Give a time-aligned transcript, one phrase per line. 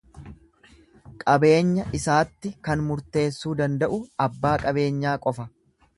[1.23, 5.51] Qabeenya isaatti kan murteessuu danda'u abbaa qabeenyaa qofa.